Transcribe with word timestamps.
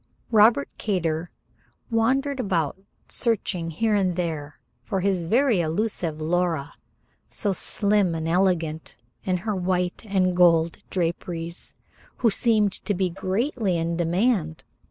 Robert 0.31 0.67
Kater 0.79 1.29
wandered 1.91 2.39
about, 2.39 2.75
searching 3.07 3.69
here 3.69 3.93
and 3.93 4.15
there 4.15 4.59
for 4.83 5.01
his 5.01 5.25
very 5.25 5.61
elusive 5.61 6.19
Laura, 6.19 6.73
so 7.29 7.53
slim 7.53 8.15
and 8.15 8.27
elegant 8.27 8.95
in 9.25 9.37
her 9.45 9.55
white 9.55 10.03
and 10.07 10.35
gold 10.35 10.79
draperies, 10.89 11.75
who 12.17 12.31
seemed 12.31 12.71
to 12.83 12.95
be 12.95 13.11
greatly 13.11 13.77
in 13.77 13.95
demand. 13.95 14.63